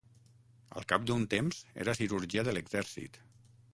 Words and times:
Al 0.79 0.87
cap 0.93 1.03
d'un 1.09 1.27
temps 1.33 1.59
era 1.85 1.97
cirurgià 1.99 2.47
de 2.49 2.57
l'exèrcit. 2.59 3.21